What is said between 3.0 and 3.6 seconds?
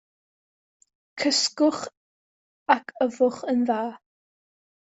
yfwch